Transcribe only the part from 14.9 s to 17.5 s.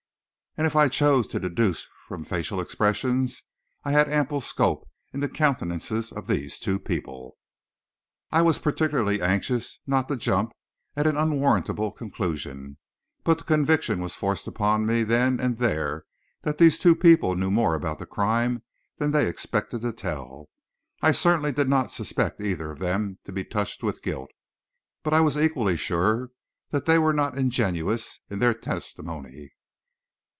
then and there that these two people knew